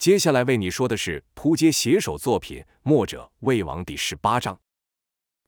[0.00, 4.58] 接下来为你说的是扑街写手作品《墨者魏王》第十八章。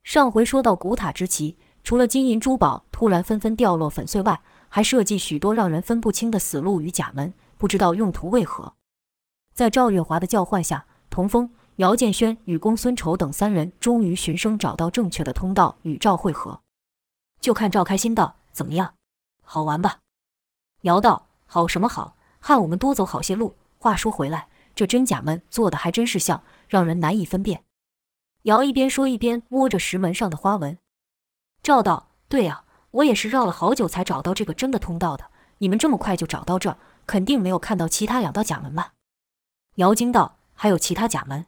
[0.04, 8.74] 上回说到古塔之奇，除了金银珠宝突然纷纷掉落粉碎外，还设计许多让人分不清的死路与甲门，不知道用途为何。
[9.54, 16.60] 在赵月华的叫唤下，童风、姚建轩与公孙仇等三人终于循声找到正确的通道与赵会合。
[17.40, 18.96] 就看赵开心道：“怎么样，
[19.40, 20.00] 好玩吧？”
[20.82, 27.64] 姚道：“好什么好，害我们多走好些路。”话说回来，这真假门做的还真是像，让人难以分辨。
[28.42, 30.78] 姚一边说一边摸着石门上的花纹。
[31.64, 35.32] 赵道：“对呀，我也是绕了好久才找到这个真的通道的。
[35.58, 38.92] 你们这么快就找到这，肯定没有看到其他两道假门吧？”
[39.78, 41.46] 姚惊道：“还有其他假门？”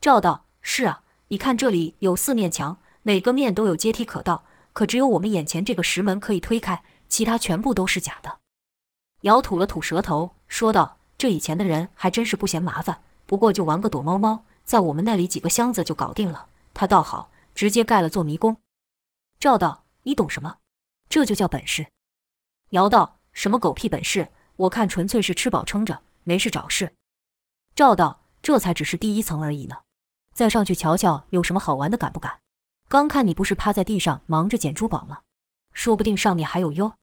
[0.00, 8.38] 赵道：“是啊，你看这里有四面墙，哪个面都有阶梯可到，可只有我们眼前这个石门可以推开，其他全部都是假的。”
[9.28, 10.96] 姚吐了吐舌头，说道。
[11.22, 16.48] 这以前的人还真是不嫌麻烦，不过就玩个躲猫猫，在我们那里几个箱子就搞定了。
[16.74, 18.56] 他倒好，直接盖了座迷宫。
[19.38, 20.56] 赵道：“你懂什么？
[21.08, 21.86] 这就叫本事。”
[22.70, 24.32] 姚道：“什么狗屁本事？
[24.56, 26.92] 我看纯粹是吃饱撑着，没事找事。”
[27.76, 29.76] 赵道：“这才只是第一层而已呢，
[30.34, 32.40] 再上去瞧瞧有什么好玩的，敢不敢？
[32.88, 35.20] 刚看你不是趴在地上忙着捡珠宝吗？
[35.72, 36.94] 说不定上面还有哟。”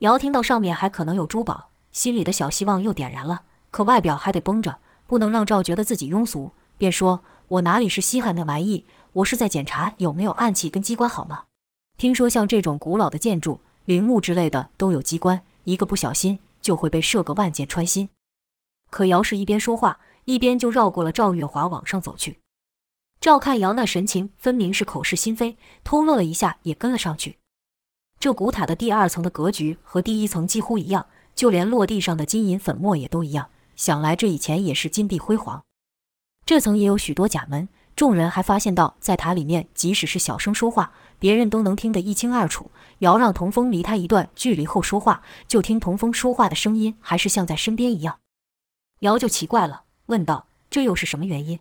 [0.00, 1.70] 姚听到上面还可能有珠宝。
[1.96, 11.44] 心里的小希望又点燃了，可外表还得绷着，不能让赵觉得自己庸俗，便说：“我哪里是稀罕那玩意，我是在检查有没有暗器跟机关，好吗？
[11.96, 18.10] 听说像这种古老的建筑、陵墓之类的都有机关，一个不小心就会被射个万箭穿心。”
[18.92, 22.40] 可姚是一边说话，一边就绕过了赵月华往上走去。
[23.22, 27.38] 赵看姚那神情，分明是口是心非，偷乐了一下，也跟了上去。
[28.20, 31.06] 这古塔的第二层的格局和第一层几乎一样。
[31.36, 35.62] 就连落地上的金银粉末也都一样，想来这以前也是金碧辉煌。
[36.46, 42.70] 这层也有许多假门，众人还发现到，在塔里面，即使是小声说话，别人都能听得一清二楚。
[43.00, 48.20] 姚让童风离他一段距离后说话，就听童风说话的声音还是像在身边一样。
[49.00, 51.60] 姚就奇怪了，问道：“这又是什么原因？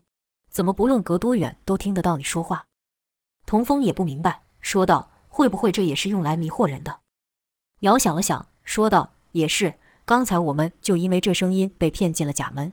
[0.49, 2.67] 怎么不论隔多远都听得到你说话？”
[3.45, 7.01] 童风也不明白，说道：“会不会这也是用来迷惑人的？”
[7.81, 9.14] 姚想了想，说道。
[9.35, 9.73] 也是，
[10.05, 12.71] 刚才我们就因为这声音被骗进了假门。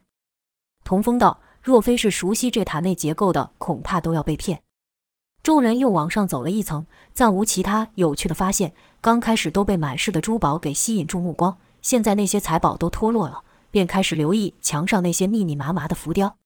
[0.84, 4.62] 童风道：“若非是熟悉这塔内结构的，恐怕都要被骗。”
[5.42, 8.72] 众人又往上走了一层，暂无其他有趣的发现。
[9.00, 16.36] 刚开始都被满室的珠宝给吸引住目光，现在那些财宝都脱落了，便开始留意墙上那些密密麻麻的浮雕。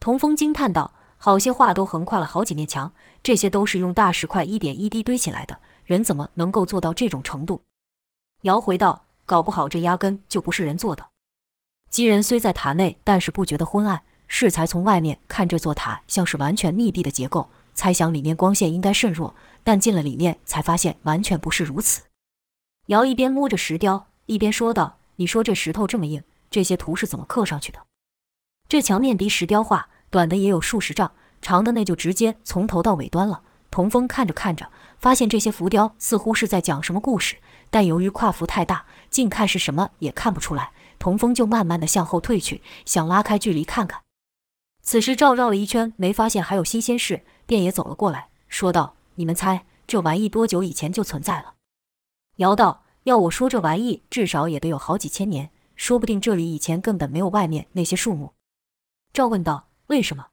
[0.00, 2.92] 童风惊叹道：“好些画都横跨了好几面墙，
[3.22, 7.62] 这些都是用大石块一点一滴堆起来的，人怎么能够做到这种程度？”
[8.42, 9.05] 姚回道。
[9.26, 11.08] 搞不好这压根就不是人做的。
[11.90, 14.02] 几人虽在塔内，但是不觉得昏暗。
[14.28, 19.34] 适才从外面看这座塔像是完全密闭的结构，猜想里面光线应该甚弱。
[19.62, 22.02] 但进了里面才发现完全不是如此。
[22.86, 27.80] 姚一边摸着石雕，一边说道：“你说这石头这么硬，这些图是怎么刻上去的？
[28.68, 37.36] 这墙面壁石雕画，短的也有数十丈，长的那就直接从头到尾端了。”童风看着看着，发现这些浮雕似乎是在讲什么故事。
[37.68, 40.72] 但由于跨幅太大，近看是什么也看不出来。
[40.98, 44.02] 童风就慢慢的向后退去，想拉开距离看看。
[44.82, 51.56] 此时赵绕了一圈，没发现还有新鲜事，便也走了过来，说道：“你们猜这玩意多久以前就存在了？”
[52.36, 58.32] 姚道：“要我说，这玩意至少也得有好几千年，说不定这里以前根本没有外面那些树木。”
[59.12, 60.28] 赵问道：“为什么？”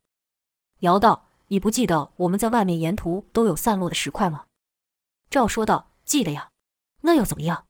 [0.79, 4.45] 姚道：“你不记得我们在外面沿途都有散落的石块吗？”
[5.29, 6.49] 赵说道：“记得呀。”
[7.01, 7.65] 那又怎么样？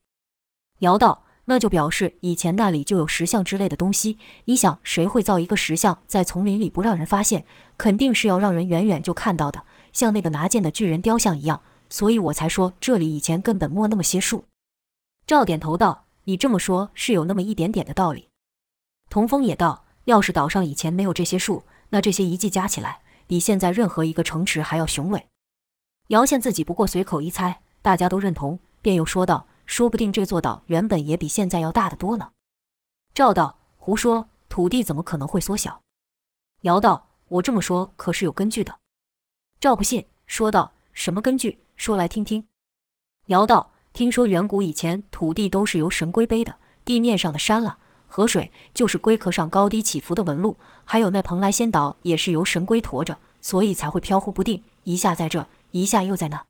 [0.80, 4.18] 姚道，那就表示以前那里就有石像之类的东西。
[4.46, 7.44] 你想，谁会造一个石像在丛林里不让人发现？
[7.78, 11.60] 肯定是要让人远远就看到的，像那个拿剑的巨人雕像一样。
[11.90, 14.44] 所以我才说这里以前根本没那么些树。
[15.26, 18.28] 赵点头道：“你这么说，是有那么一点点的道理。”
[19.08, 25.26] 童风也道：“要是岛上以前没有这些树，那这些遗迹加起来，比现在任何一个城池还要雄伟。”
[26.08, 28.58] 姚宪自己不过随口一猜，大家都认同。
[28.82, 32.30] 便又说道：“说不定这座岛原本也比现在要大得多呢。”
[33.14, 35.80] 赵道：“胡说，土地怎么可能会缩小？”
[36.62, 38.78] 姚道：“我这么说可是有根据的。”
[39.60, 41.60] 赵不信，说道：“什么根据？
[41.76, 42.46] 说来听听。”
[43.26, 56.44] 姚道：“听说远古以前土地都是由神龟背的，地面上的山了、河水就是龟壳上高低起伏的纹路，还有那蓬莱仙岛也是由神龟驮着，所以才会飘忽不定，一下在这，一下又在那。”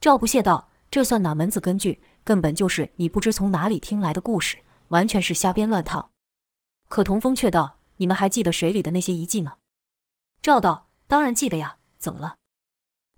[0.00, 0.68] 赵不屑道。
[0.90, 2.00] 这算哪门子根据？
[2.24, 6.10] 根本就是你不知从哪里听来的故事，完全是瞎编乱套。
[6.88, 9.54] 可童风却道：“你们还记得水里的那些遗迹吗？”
[10.42, 12.36] 赵道：“当然记得呀，怎么了？”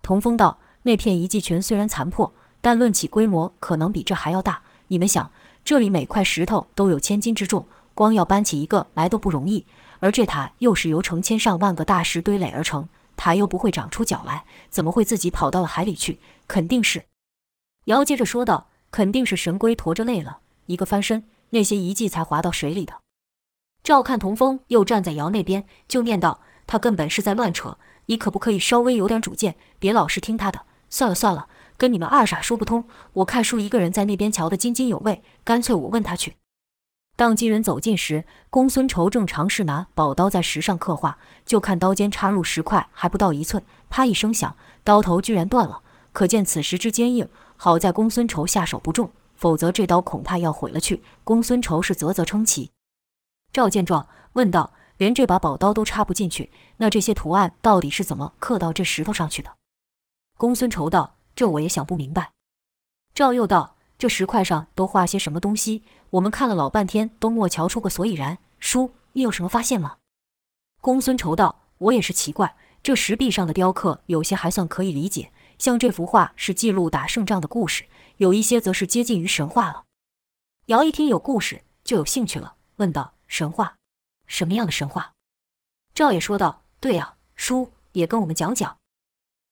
[0.03, 4.63] 童风道：“那片遗迹群虽然残破，但论起规模，可能比这还要大。
[4.89, 5.31] 你们想，
[5.65, 9.65] 这里每块石头都有千斤之重，光要搬起一个来都不容易。
[10.01, 16.21] 而这塔又是由成千上万个大石堆垒而成，塔又不会长出脚来，怎么会自己跑到了海里去？
[16.47, 17.05] 肯定是……”
[17.89, 22.93] 尧接着说道：“肯定是神龟驮着累了，一个翻身，那些遗迹才滑到水里的。”
[23.83, 30.67] 照看童风又站在尧那边，就念道：“他根本是在乱扯，你可不可以稍微有点主见，别老是听他的？
[30.91, 31.49] 算了算了，
[31.79, 32.85] 跟你们二傻说不通。
[33.15, 36.37] 我看书一个人在那边瞧得津津有味，干脆我问他去。”
[37.17, 44.55] 当几人走近时，公孙仇正尝试拿宝刀在石上刻画，就看刀尖插入石块还不到一寸，啪一声响，
[44.85, 45.81] 刀头居然断了，
[46.13, 47.27] 可见此石之坚硬。
[47.61, 51.03] 好在公孙仇下手不重，否则这刀恐怕要毁了去。
[51.25, 52.71] 公孙仇是啧啧称奇。
[53.53, 59.51] 赵见状，问道：“连这把宝刀都插不进去，那这些图案到底是怎么刻到这石头上去的？”
[60.39, 62.31] 公孙仇道：“这我也想不明白。”
[63.13, 65.83] 赵又道：“这石块上都画些什么东西？
[66.11, 68.39] 我们看了老半天，都没瞧出个所以然。
[68.61, 69.97] 叔，你有什么发现吗？”
[70.81, 72.55] 公孙仇道：“我也是奇怪，
[72.85, 77.85] 这石壁上的雕刻有些还算可以理解，像这幅画是记录打胜仗的故事，
[78.17, 79.85] 有一些则是接近于神话了。”
[80.67, 83.15] 尧一听有故事，就有兴趣了，问道。
[83.31, 83.77] 神话，
[84.27, 85.13] 什么样的神话？
[85.93, 88.79] 赵也说道：“对呀，叔也跟我们讲讲。”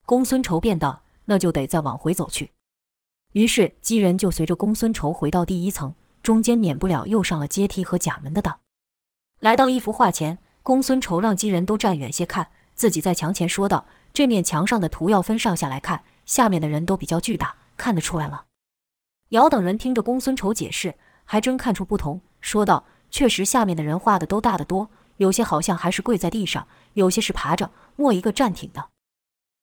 [0.06, 2.52] 公孙仇便道：“那就得再往回走去。”
[3.34, 8.58] 于是几人就随着公孙仇回到第一层，中间免不了又上了阶梯和假门的当。
[9.40, 13.84] 来到一幅画前，公孙仇让几人都站远些看，自己在墙前说道
[14.16, 18.44] ：“这面墙上的图要分上下来看，下面的人都比较巨大，看得出来吗？”
[19.28, 20.94] 尧等人听着公孙仇解释，
[21.26, 22.86] 还真看出不同，说道。
[23.10, 28.88] 确实，下面的人画的都大得多，有些好像还是跪在地上，有些是爬着，没一个站挺的。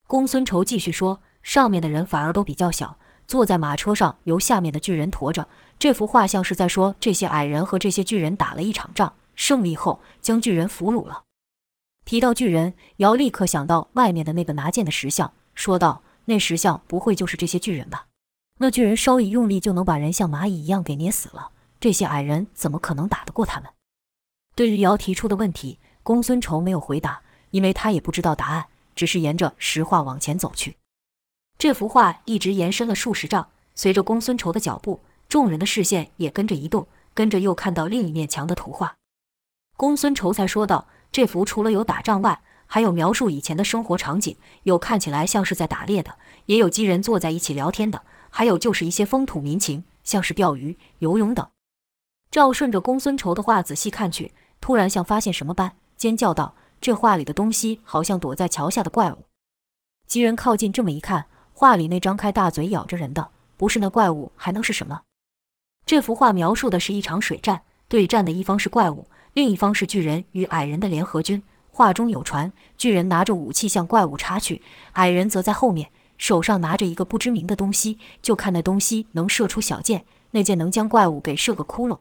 [0.06, 5.48] 公孙仇继续说：“上面的人反而都比较小，坐在马车上，由下面的巨人驮着。
[5.80, 11.24] 这幅画像是在说，这些矮人和这些巨人打了一场仗，胜利后将巨人俘虏了。”
[12.06, 18.08] 提到巨人，尧立刻想到外面的那个拿剑的石像，说道：“那石像不会就是这些巨人吧？
[18.60, 23.70] 那巨人稍一用力，就能把人像蚂蚁一样给捏死了。”这些矮人怎么可能打得过他们？
[24.56, 27.22] 对于尧提出的问题，公孙仇没有回答，
[27.52, 30.78] 因为他也不知道答案，只是沿着石画往前走去。
[31.58, 38.96] 这幅画一直延伸了数十丈，随着公孙仇的脚步，众人的视线也跟着移动，跟着又看到另一面墙的图画。
[39.76, 46.15] 公孙仇才说道：“这幅除了有打仗外，还有描述以前的生活场景，有看起来像是在打猎的，
[46.48, 48.01] 也有几人坐在一起聊天的，
[48.31, 51.48] 还有就是一些风土民情，像是钓鱼、游泳等。”
[52.31, 59.25] 赵顺着公孙仇的话仔细看去，突然像发现什么般，尖叫道：“这画里的东西好像躲在桥下的怪物。”
[60.07, 65.01] 几人靠近这么一看，画里那张开大嘴咬着人的，不是那怪物还能是什么？
[65.86, 71.42] 这幅画描述的是一场水战，对战的一方是怪物，另一方是巨人与矮人的联合军。
[71.72, 75.90] 画中有船，巨人拿着武器向怪物插去，矮人则在后面，
[76.20, 81.98] 手上拿着一个不知名的东西，就看那东西能射出小箭，那箭能将怪物给射个窟窿。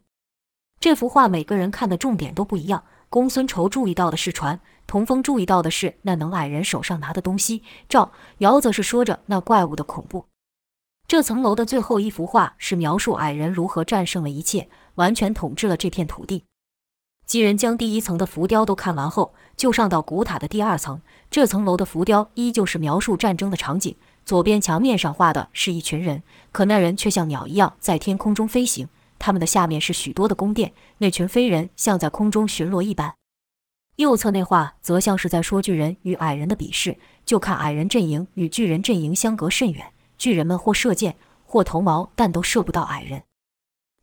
[0.78, 2.84] 这幅画每个人看的重点都不一样。
[3.08, 10.26] 公孙仇注意到的是船，童风注意到的是那能矮人手上拿的东西，赵尧则是说着那怪物的恐怖。
[11.06, 16.44] 这层楼的最后一幅画是描述矮人如何战胜了一切，完全统治了这片土地。
[17.32, 21.00] 几人将第一层的浮雕都看完后，就上到古塔的第二层。
[21.30, 23.96] 这层楼的浮雕依旧是描述战争的场景，
[24.26, 26.22] 左边墙面上画的是一群人，
[26.52, 28.86] 可那人却像鸟一样在天空中飞行。
[29.18, 33.14] 他们的下面是许多的宫殿，那群飞人像在空中巡逻一般。
[33.96, 39.86] 右侧那画则像是在说巨人与矮人的比试，就看矮人阵营与巨人阵营相隔甚远，
[40.18, 43.22] 巨人们或射箭，或投矛，但都射不到矮人。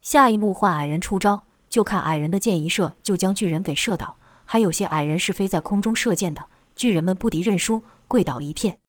[0.02, 6.46] 下一幕换矮人出招，就看矮人的箭一射就将巨人给射倒，还有些矮人是飞在空中射箭的，
[6.76, 8.80] 巨人们不敌认输，跪倒一片。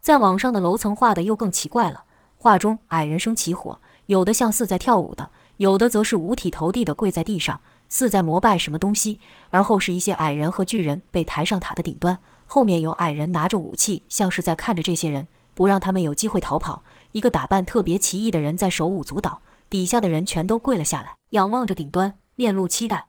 [0.00, 2.04] 再往上的楼层画的又更奇怪了，
[2.36, 5.30] 画中矮人生起火，有的像似在跳舞的。
[5.58, 9.20] 有的则是五体投地的跪在地上，似在膜拜什么东西。
[9.50, 16.82] 而后是一些矮人和巨人被抬上塔的顶端，后面有矮人拿着武器，像是在看着这些人，不让他们有机会逃跑。
[17.12, 19.42] 一个打扮特别奇异的人在手舞足蹈，
[19.72, 23.08] 底下的人全都跪了下来，仰望着顶端，面露期待。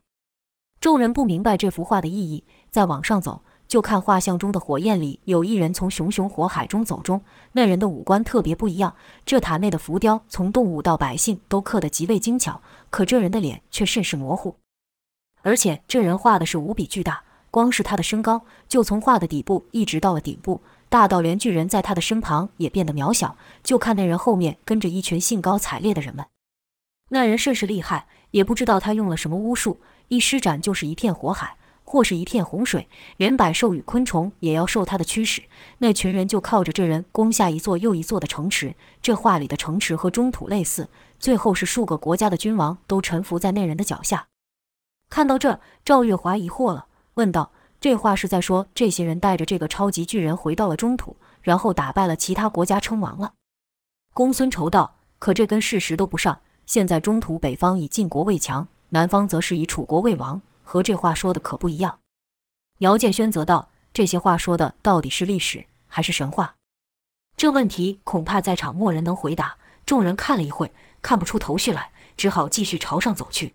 [0.80, 3.42] 众人不明白这幅画的意义，再往上走。
[3.68, 7.20] 就看画像中的火焰里有一人从熊熊火海中走中，
[7.52, 8.96] 那人的五官特别不一样。
[9.26, 14.56] 这塔内的浮雕从动物到百姓都刻得极为精巧，可这人的脸却甚是模糊。
[15.42, 23.36] 而且这人画的是无比巨大，光是他的身高就从画的底部一直到了顶部，大到连巨人在他的身旁也变得渺小。
[23.62, 26.24] 就看那人后面跟着一群兴高采烈的人们。
[27.10, 35.42] 那人甚是厉害，也不知道他用了什么巫术，一施展就是一片火海，或是一片洪水，连百兽与昆虫也要受他的驱使。
[35.78, 40.88] 那群人就靠着这人攻下一座又一座的城池，这话里的城池和中土类似，
[41.20, 44.26] 最后是数个国家的君王都臣服在那人的脚下。
[45.10, 53.34] 看到这，赵月华疑惑了，问道：“这话是在说这些人带着这个超级巨人回到了中土，然后打败了其他国家，称王了？”
[54.14, 56.40] 公孙仇道：“可这跟事实都不上。
[56.66, 61.98] 现在中土北方以晋国为强，南方则是以楚国为王，和这话说的可不一样。”
[62.78, 66.56] 姚建轩则道：“这些话说的到底是历史还是神话？”
[67.36, 69.56] 这问题恐怕在场没人能回答。
[69.86, 73.54] 众人看了一会，看不出头绪来，只好继续朝上走去。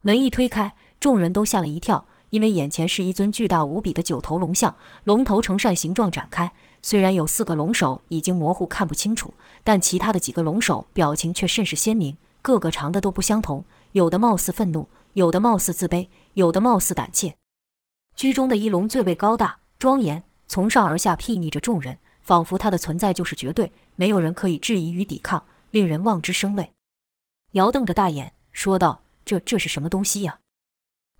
[0.00, 4.74] 门一推开，众人都吓了一跳，因为眼前是一尊巨大无比的九头龙像，
[5.04, 6.52] 龙头呈扇形状展开。
[6.82, 9.32] 虽然有四个龙首已经模糊看不清楚，
[9.64, 17.36] 但其他的几个龙首表情却甚是鲜明，个个长得都不相同，有的貌似愤怒，有的貌似自卑，有的貌似胆怯。
[18.16, 26.72] 居中的一龙最为高大庄严，从上而下睥睨着众人，仿佛它的存在就是绝对，没有人可以质疑与抵抗，令人望之生畏。
[27.52, 29.02] 姚瞪着大眼说道。
[29.24, 30.40] 这这是什么东西呀？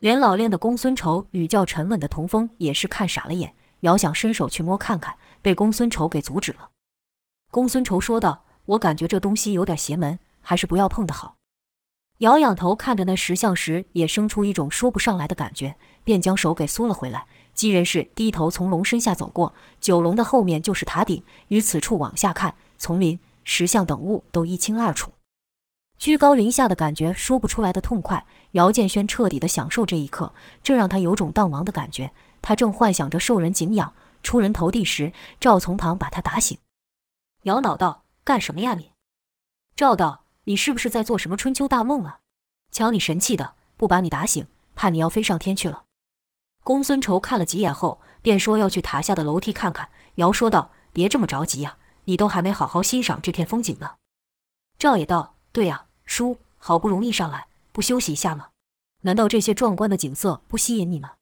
[0.00, 3.54] 连老练的公孙仇与较沉稳的童风也是看傻了眼。
[3.82, 6.70] 姚想伸手去摸看看，被公孙仇给阻止了。
[7.50, 11.34] 公孙仇说道：“我感觉这东西有点邪门，还是不要碰的好。”
[12.18, 17.26] 姚仰头看着那石像时，也生出一种说不上来的感觉，便将手给缩了回来。
[17.52, 25.10] 几人是低头从龙身下走过，九龙的后面就是塔顶，与此处往下看，丛林、石像等物都一清二楚。
[25.98, 28.24] 居高临下的感觉，说不出来的痛快。
[28.52, 30.32] 姚建轩彻底的享受这一刻，
[30.62, 32.12] 这让他有种荡亡的感觉。
[32.40, 33.92] 他正幻想着受人敬仰、
[34.22, 36.58] 出人头地时，赵从堂把他打醒。
[37.42, 38.92] 姚恼道：“干什么呀你？”
[39.76, 42.20] 赵道：“你是不是在做什么春秋大梦啊？
[42.70, 45.84] 瞧你神气的，不把你打醒，怕你要飞上天去了。”
[46.64, 49.90] 公孙仇看了几眼后，便说要去塔下的楼梯看看。
[50.16, 53.96] 姚说道：“别这么着急呀，你都还没好好欣赏这片风景呢。”
[54.78, 58.48] 赵也道：“对呀。”叔，好不容易上来，不休息一下吗？
[59.02, 61.14] 难道这些壮观的景色不吸引你吗？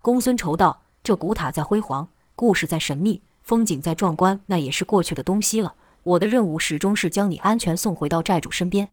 [0.00, 5.74] 公孙仇道：“这古塔再辉煌，故事再神秘，风景再壮观，那也是过去的东西了。
[6.02, 8.90] 我的任务始终是将你安全送回到寨主身边。”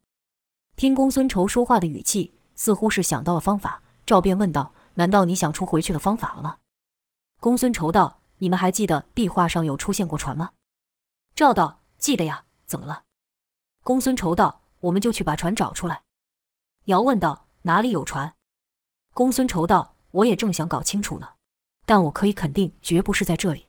[0.75, 3.81] 听公孙仇说话的语气，似乎是想到了方法。
[4.05, 6.57] 赵便问道：“难道你想出回去的方法了吗？”
[7.39, 10.51] 公孙仇道：“你们还记得壁画上有出现过船吗？”
[11.35, 13.03] 赵道：“记得呀，怎么了？”
[13.83, 14.61] 公孙仇道。
[14.81, 16.01] 我们就去把船找出来。
[16.85, 18.33] 姚问道：“哪里有船？”
[19.13, 21.33] 公孙仇道：“我也正想搞清楚呢，
[21.91, 23.65] 但我可以肯定，绝不是在这里。”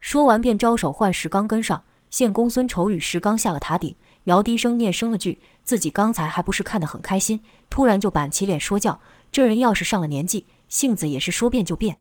[0.00, 3.94] 说完，便招手唤石刚跟上，现公孙丑与石刚下了塔顶。
[4.24, 8.98] 姚低声念声了句：“自己刚才还不是看得很开心，突然就板起脸说教。
[9.30, 11.98] 这人要是上了年纪，性子也是说变就变。”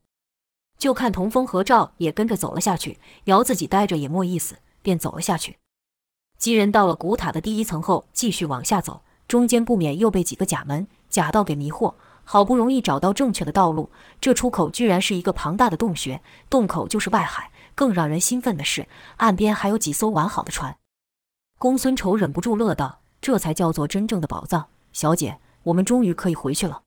[0.80, 5.58] 就看童风和赵也跟着走了下去，姚自己待着也没意思，便走了下去。
[6.38, 11.96] 几人到了古塔的第一层后，继续往下走，中间不免又被几个假门、假道给迷惑。
[12.24, 13.90] 好不容易找到正确的道路，
[14.20, 17.52] 这出口居然是一个庞大的洞穴，洞口就是外海。
[17.76, 18.88] 更让人兴奋的是，
[19.18, 20.78] 岸边还有几艘完好的船。
[21.58, 26.84] 公孙仇忍不住乐道：“这才叫做真正的宝藏，小姐，我们终于可以回去了。”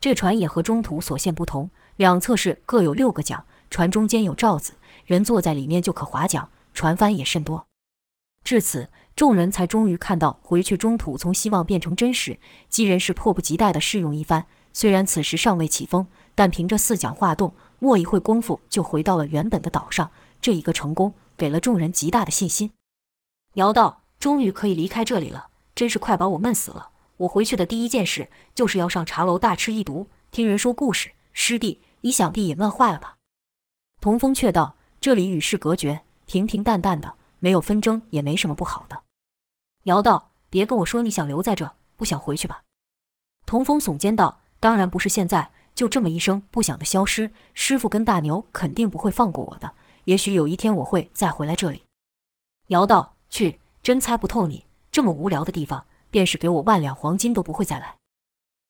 [0.00, 4.74] 这船也和中途所见不同，两侧是各有六个桨，船中间有罩子，
[5.04, 7.66] 人坐在里面就可划桨，船帆也甚多。
[8.44, 8.88] 至此，
[9.18, 12.38] 众人才终于看到回去中土从希望变成真实。
[12.68, 14.46] 几人是迫不及待地试用一番。
[14.72, 16.06] 虽然此时尚未起风，
[16.36, 20.08] 但凭着四桨化动，莫一会功夫就回到了原本的岛上。
[20.40, 22.70] 这一个成功，给了众人极大的信心。
[23.54, 26.90] 姚道：“终于可以离开这里了，真是快把我闷死了。
[27.16, 31.10] 我回去的第一件事，就是要上茶楼大吃一独，听人说故事。
[31.32, 33.16] 师弟，你想必也闷坏了吧？”
[34.00, 39.00] 童风却道：“这里与世隔绝，平平淡淡的。”没有纷争也没什么不好的。
[39.84, 42.62] 姚道，别跟我说你想留在这，不想回去吧？
[43.46, 49.72] 童风耸肩道：“当然不是现在，就这么一声不响的消失，师傅跟大牛肯定不会放过我的。
[50.04, 51.84] 也许有一天我会再回来这里。”
[52.68, 57.96] 姚道：“去，真猜不透你，这么无聊的地方，便是给我万两黄金都不会再来。”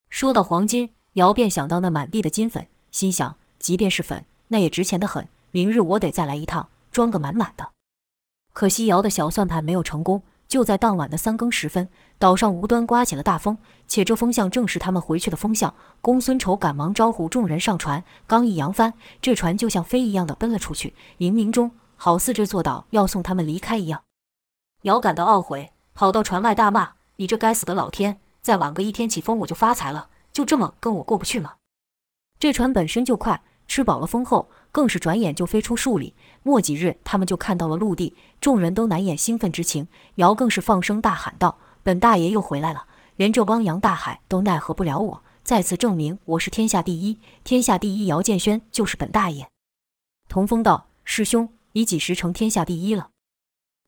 [0.09, 5.27] 说到黄金，姚便想到那满地的金粉，心想：即便是粉，那也值钱的很。
[5.51, 7.71] 明日我得再来一趟，装个满满的。
[8.53, 11.87] 可惜姚的小算盘没有成功，就在当晚的三更时分，
[12.17, 13.55] 岛上无端刮起了大风，
[13.87, 15.71] 且这风向正是他们回去的风向。
[16.01, 18.91] 公孙仇赶忙招呼众人上船，刚一扬帆，
[19.21, 24.01] 这船就像飞一样的奔了出去，冥冥中好似这座岛要送他们离开一样。
[24.81, 28.19] 姚感到懊悔，跑到船外大骂：“你这该死的老天！
[28.41, 31.53] 再晚个一天起风，我就发财了，就这么跟我过不去吗？”
[32.39, 36.15] 这船本身就快，吃饱了风后，更是转眼就飞出数里。
[36.41, 39.87] 没几日，他们就看到了陆地，众人都难掩兴奋之情。
[40.15, 42.87] 姚更是放声大喊道：“本大爷又回来了！
[43.15, 47.19] 连这汪洋大海都奈何不了我，再次证明我是天下第一！
[47.43, 48.07] 天下第一！
[48.07, 49.47] 姚建轩就是本大爷。”
[50.27, 53.11] 童风道：“师兄，你几时成天下第一了？”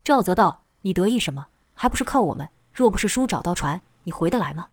[0.06, 1.48] 赵泽道：“你得意什么？
[1.74, 2.48] 还不是靠我们！
[2.72, 4.68] 若不是叔找到船，你回得来吗？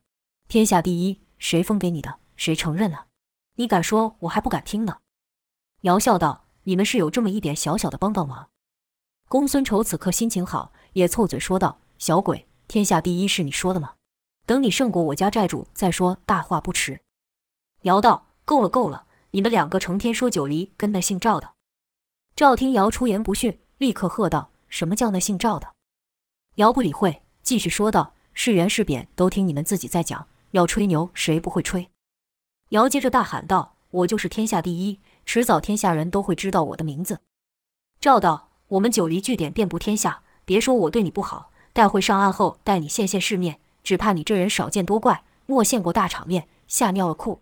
[0.48, 2.16] 天下第一，谁封给你的？
[2.36, 3.06] 谁承认了？”
[3.58, 4.98] 你敢说，我还不敢听呢。
[5.80, 8.50] 姚笑道：“你们是有这么一点小小的帮帮忙。”
[9.28, 13.94] 公孙仇此刻心情好，也凑嘴说道：“小鬼，天下第一是你说的吗？
[14.46, 17.00] 等你胜过我家寨主再说，大话不迟。”
[17.82, 21.54] 姚道：“够了够了，你们两个成天说九黎跟那姓赵的。”
[22.36, 25.74] 赵听姚出言不逊，立刻喝道：“什么叫那姓赵的？”
[26.54, 30.28] 姚不理会，继续说道：“是圆是扁，都听你们自己在讲。
[30.52, 31.90] 要吹牛，谁不会吹？”
[32.70, 37.20] 姚接着大喊道：“我就是天下第一，迟早天下人都会知道我的名字。”
[37.98, 47.40] 赵道：“我们九黎据点遍布天下，别说我对你不好，待会上岸后带你见见世面，只怕你这人少见多怪，莫见过大场面，吓尿了裤。”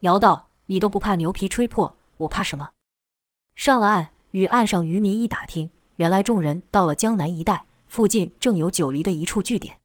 [0.00, 2.70] 姚道：“你都不怕牛皮吹破，我怕什么？”
[3.56, 9.78] 上了岸，与岸上渔民一打听，原来众人到了江南一带，附近正有九黎的一处据点。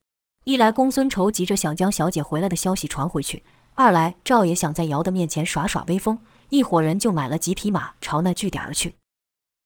[0.43, 3.43] 一来公孙仇急着想将小姐回来的消息传回去。
[3.75, 8.95] 二来，赵也想在姚的面前耍耍威风，一伙人就买了几匹马，朝那据点而去。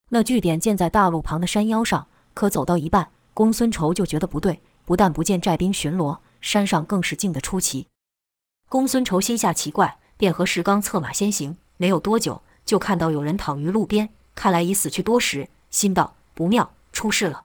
[0.09, 7.87] 那据点建在大路旁的山腰上，可走到一半，公孙仇就觉得不对，不但不见寨兵巡逻，山上更是静得出奇。
[8.69, 11.57] 公孙仇心下奇怪，便和石刚策马先行。
[11.77, 17.43] 没有多久，就看到有人躺于路边，看来已死去多时，心道不妙，出事了。